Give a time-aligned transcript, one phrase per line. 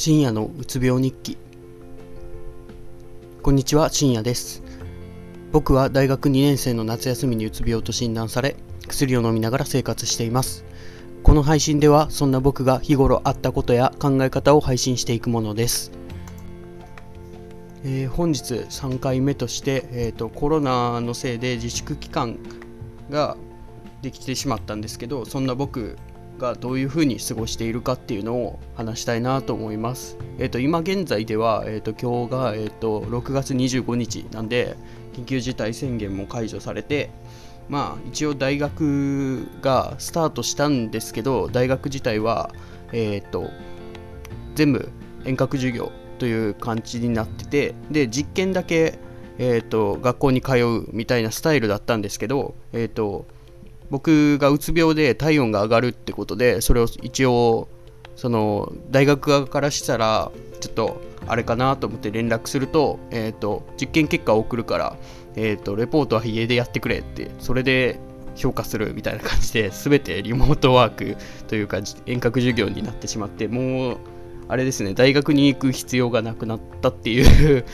[0.00, 1.36] 深夜のうつ病日記。
[3.42, 4.62] こんにちは深夜です。
[5.50, 8.54] 僕は大学2年生の夏休みにうつ病と診断され
[8.86, 10.64] 薬を飲みながら生活しています。
[11.24, 15.90] この配信ではそんな僕が日頃あったことや考え方を配信していくものです。
[17.82, 22.38] えー、本日3回目として、えーと、コロナのせいで自粛期間
[23.10, 23.36] が
[24.02, 25.96] できてしまったんですけどそんな僕
[26.38, 30.16] がどういうふうに過ごしているかっていうのを話したいなと思います。
[30.38, 34.76] えーと、今現在では、えーと、今日が、えーと、6月25日なんで
[35.14, 37.10] 緊急事態宣言も解除されて
[37.68, 42.50] まあ一応大学がスタートしたんですけど大学自体は、
[42.92, 43.50] えー、と
[44.54, 44.90] 全部
[45.24, 48.98] 遠隔授業という感じになっててで実験だけ、
[49.38, 53.26] えー、と学校に通うみたいなスタイルだったんですけど、えー、と
[53.90, 57.68] 僕がうつ病で体温が上がるってことでそれを一応
[58.16, 64.96] その大学側からしたらちょっとあれかなと思って連絡すると,、えーと、実験結果を送るから、
[65.36, 68.00] えーと、レポートは家でやってくれってそれで
[68.34, 71.16] 評価するみたいな感じで全てリモートワーク
[71.48, 73.96] というか遠隔授業になってしまってもう
[74.48, 77.64] あれですね大学に行く必要がなくなったっていう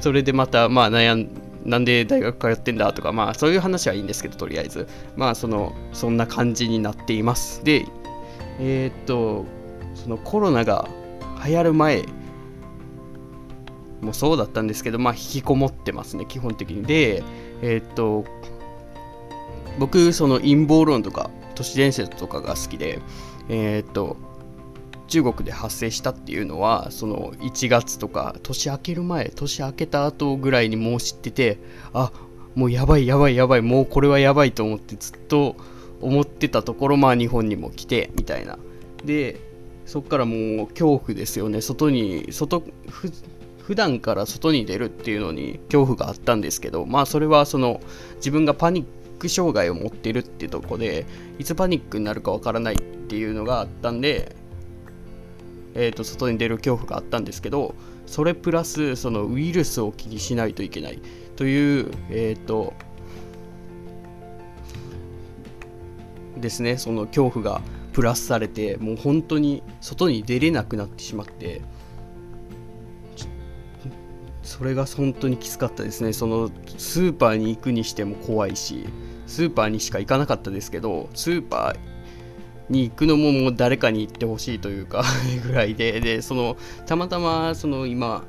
[0.00, 1.28] それでまたまあ悩ん
[1.64, 4.86] なんで大学通ってんだとか、まあそういう話はいいんですけど、とりあえず。
[5.16, 7.62] まあその、そんな感じになっています。
[7.64, 7.86] で、
[8.58, 9.44] えー、っと、
[9.94, 10.88] そのコロナが
[11.44, 12.04] 流行る前
[14.00, 16.82] もそうだったんですけど、まあ引きこもってますね、基本的に。
[16.84, 17.22] で、
[17.62, 18.24] えー、っと、
[19.78, 23.00] 僕、その陰謀論とか都市伝説とかが好きで、
[23.48, 24.16] えー、っと、
[25.10, 31.58] 中国で発生したっていうのはその1月とか年明ける前年明けた後ぐらいにもう知ってて
[31.92, 32.12] あ
[32.54, 35.56] もうやばいやばいやばいもうこれはやばいと思ってずっと
[36.00, 38.58] 思ってたところまあ日本にも来てみたいな。
[39.04, 39.40] で
[39.84, 41.60] そっからもう恐怖ですよね。
[41.60, 43.10] 外に外ふ
[43.58, 47.80] 普段から外に出るっていうのに恐怖があったんですけどまあそれはその
[48.16, 48.86] 自分がパニッ
[49.18, 51.06] ク障害を持ってるってとこで
[51.38, 54.34] いつパニックになるかわからないっていうのがあったんで
[55.74, 57.74] えーと、外に出る恐怖があったんですけど
[58.06, 61.00] それプラスそのウイルスを気にしないといけない。
[61.36, 62.74] という、えーと
[66.40, 66.76] ですね。
[66.76, 67.60] その恐怖が
[67.92, 71.60] プラスされてもう本当に外に出れなくなってしまって
[74.42, 76.12] それが本当にきつかったですね。
[76.12, 78.86] そのスーパーに行くにしても怖いし
[79.26, 81.99] スーパーにしか行かなかったですけどスーパー
[82.70, 85.04] に行くのももう誰かに行ってほしいというか
[85.46, 86.00] ぐらいで。
[86.00, 88.24] でそのたまたまその今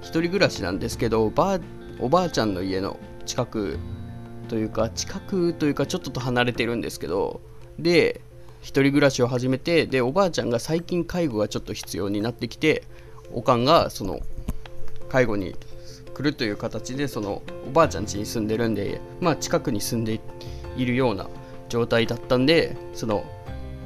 [0.00, 1.58] 一人暮らしなんですけどおば
[1.98, 3.78] おばあちゃんの家の近く
[4.48, 7.40] というか近くというかちょっとと離れてるんですけど
[7.78, 8.20] で
[8.60, 12.84] 一人暮らしを始めてでおばあちゃんが最近介護がちょっと必要になってきて
[13.32, 14.20] おかんがその
[15.08, 15.54] 介護に
[16.14, 20.20] 来るという形でそのおばあちゃん家に住んでるんでまあ近くに住んで
[20.76, 21.28] いるような
[21.68, 23.24] 状態だったんでその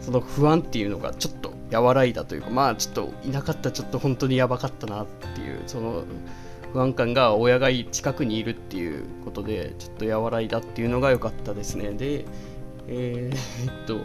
[0.00, 6.04] その不安っていうのがちょっと和らいだというかまあちょっといなかったちょっと本当にやばかったなっていうその
[6.72, 11.92] 不安感が親が近くにいるっていうことでちょっと和らいだっていうのが良かったですね。
[11.92, 12.24] で
[12.88, 14.00] えー、っと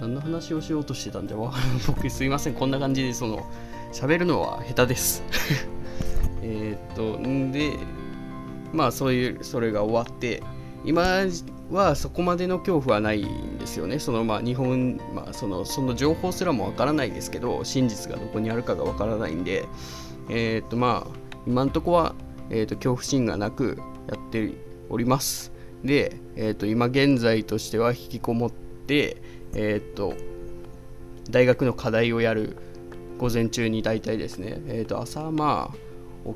[0.00, 2.54] 何の話をしようとしてたんで僕すいません。
[2.54, 3.46] こんな感じでその
[3.92, 5.22] 喋るのは下手です。
[6.42, 7.72] えっとんで
[8.72, 10.42] まあそういうそれが終わって
[10.84, 11.24] 今
[11.70, 13.98] はそこまでの恐怖はないんですよね。
[13.98, 19.66] そのまあ日本、まあ、そのその情報すらもわからないですけど、真実がどこにあるかがわからないんで、
[20.28, 22.14] えっ、とまあ、今のところは、
[22.50, 24.52] えーと、恐怖心がなくやって
[24.88, 25.52] おります。
[25.84, 29.16] で、えーと、今現在としては引きこもって、
[29.54, 30.14] えっ、と、
[31.30, 32.56] 大学の課題をやる
[33.18, 35.87] 午前中に大体ですね、えっ、と、朝まあ、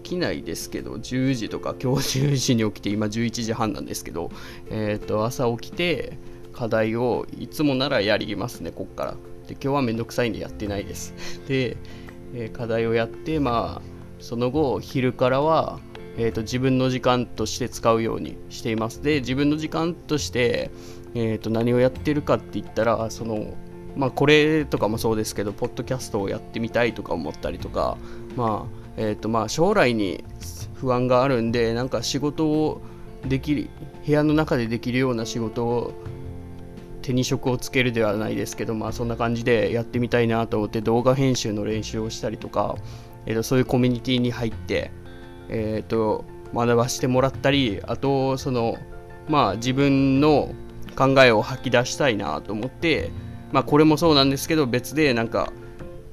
[0.02, 4.30] 起きないですけど10時とか今日10時に起きて今11時半なんですけど、
[4.70, 6.18] えー、と朝起きて
[6.52, 9.16] 課題をいつもならやりますねこっから。
[9.46, 11.14] で今日はめんどくさいんでやってないです。
[11.48, 11.76] で、
[12.34, 13.82] えー、課題をやってまあ
[14.20, 15.80] その後昼からは、
[16.16, 19.02] えーと、自分の時間として使うようにしています。
[19.02, 20.70] で自分の時間として、
[21.14, 23.54] えーと何をやってるかって言ったらその
[23.96, 27.96] まあこれとかもそうですけどポッドキャストをやってみたいとか思ったりとか
[28.36, 30.24] まあえーとまあ、将来に
[30.74, 32.82] 不安があるんでなんか仕事を
[33.26, 33.70] できる
[34.04, 35.92] 部屋の中でできるような仕事を
[37.02, 42.76] 手に職をつけるではないですけど、まあ、そんな感じでやってみたいなと思って動画編集の練習をしたりとか、
[43.26, 44.92] えー、とそういうコミュニティに入って、
[45.48, 46.24] えー、と
[46.54, 48.76] 学ばせてもらったりあとその、
[49.28, 50.54] まあ、自分の
[50.96, 53.10] 考えを吐き出したいなと思って、
[53.50, 55.52] まあ、これもそうなんですけど別でなんか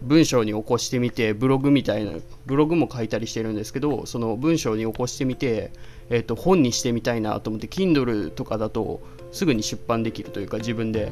[0.01, 2.13] 文章に起こしてみてブログみたいな
[2.45, 5.71] ブログも書いたりしてるんですけどその文章に起こしてみて、
[6.09, 9.01] えー、と本にしてみたいなと思って Kindle とかだと
[9.31, 11.11] すぐに出版できるというか自分で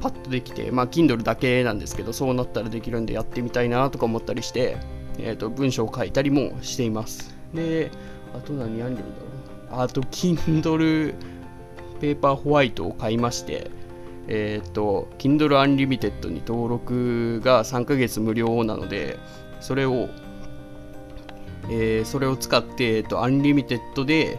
[0.00, 4.76] パッとできてまあ Kindle だけなんですけどそうなったらできるんでやってみたいなとか思ったりして、
[5.18, 7.34] えー、と文章を書いたりもしています。
[7.52, 7.90] で
[8.34, 9.20] あと何やんでるんだ
[9.72, 11.14] ろうあと Kindle
[12.00, 13.70] Paperwhite を買いまして
[14.28, 19.18] えっ、ー、と Kindle Unlimited に登録が3ヶ月無料なので
[19.60, 20.08] それを
[21.68, 24.38] えー、それを使って、えーと、 Unlimited で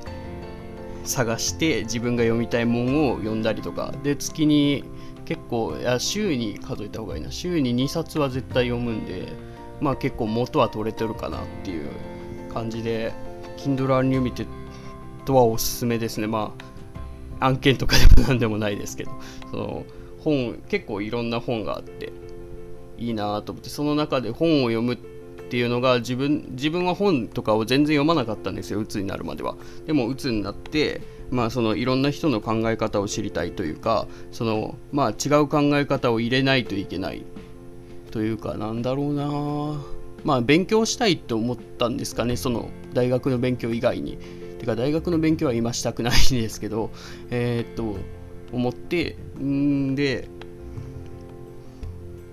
[1.03, 3.93] 探して自分が読みたいものを読んだりとか。
[4.03, 4.83] で月に
[5.25, 7.31] 結構いや週に数えた方がいいな。
[7.31, 9.27] 週に2冊は絶対読むんで
[9.81, 11.89] まあ結構元は取れてるかなっていう
[12.53, 13.13] 感じで
[13.57, 14.47] Kindle Unlimited
[15.31, 16.27] はおすすめですね。
[16.27, 16.74] まあ
[17.39, 19.11] 案件とかでも何でもないですけど
[19.51, 19.85] その
[20.19, 22.11] 本結構いろんな本があって
[22.97, 24.97] いいなと思ってその中で本を読むっ
[25.47, 29.55] ていうのが自分自分は本とかを全然読まなかったんですよ鬱になるまでは。
[29.85, 37.23] でも鬱になってまあそのいろんな人の考え方を知りたいというかそのまあ違う考え方を入れないといけない。
[38.11, 39.81] というかなんだろうな。
[40.23, 44.17] まあ勉強したいと思ったんですかねその大学の勉強以外に。
[44.59, 46.91] てか大学の勉強は今したくないんですけど
[47.29, 47.97] えー、っと
[48.53, 50.27] 思ってんで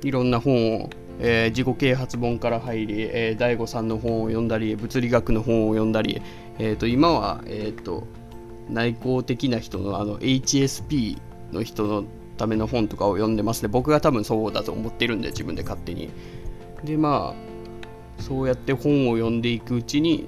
[0.03, 0.91] いろんな本を
[1.25, 6.21] えー、自己啓発本から入り、えー、大悟さんの本を読んだり物理学の本を読んだり、
[6.59, 8.09] えーと、今は、えーと、
[8.69, 11.19] 内向的な人のあの HSP
[11.53, 12.05] の人の
[12.37, 13.63] ための本とかを読んでます。
[13.63, 16.11] ね僕が多分そうだと思ってるんで自分で勝手に。
[16.83, 20.27] でまあそうやって本を読んでいくうちに、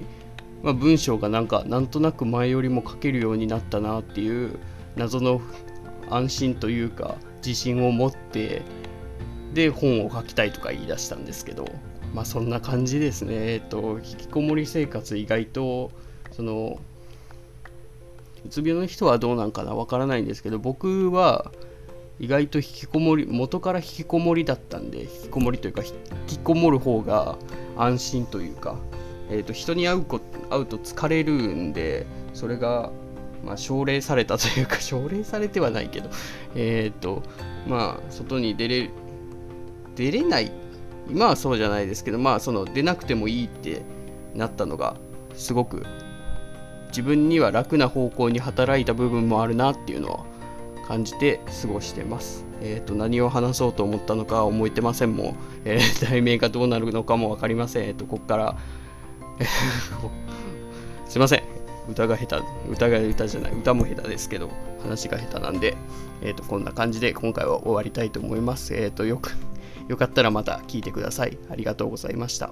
[0.65, 4.57] まあ、文章がなんかなんとなく前よりも書けるようになったなっていう
[4.95, 5.39] 謎の
[6.09, 8.63] 安心というか自信を持って
[9.53, 11.69] で本を書きたいとか言い出したんですけど
[12.15, 13.35] まあそんな感じですね。
[13.53, 15.91] えっと引きこもり生活意外と
[16.31, 16.79] その
[18.43, 21.51] うつ病の人はどうなんかなわからないんですけど僕は
[22.19, 25.93] 意外と引きこもり元から引きこもりだったんで引きこもりというか引
[26.25, 27.37] きこもる方が
[27.77, 28.79] 安心というか、
[29.29, 30.19] えーと、人に会うこ
[30.49, 32.91] 会うと疲れるんでそれが、
[33.43, 36.09] まあ、奨励されたというか 奨励されてはないけど
[36.55, 37.23] えっ、と
[37.67, 38.89] まあ外に出れ
[39.95, 40.51] 出れない
[41.09, 43.81] 今はそうじゃないですけどまあその出なくてもいいって
[44.33, 44.95] なったのが
[45.35, 45.85] すごく
[46.87, 50.25] 自分には楽な方向に働いた部分もあるなっていうのは
[50.87, 52.45] 感じて過ごしてます。
[52.61, 55.35] えっ、ー、と何を話そうと思ったのか覚えてませんも、
[55.65, 57.83] えー、題名がどうなるのかも分かりません。
[57.85, 58.57] えっ、ー、とここから
[61.07, 61.43] すいません
[61.89, 64.49] 歌が下手歌が歌じゃない歌も下手ですけど
[64.81, 65.75] 話が下手なんで、
[66.21, 68.73] えーと、こんな感じで今回は終わりたいと思います。
[68.75, 69.35] えっ、とよく
[69.87, 71.37] よかったらまた聞いてください。
[71.49, 72.51] ありがとうございました。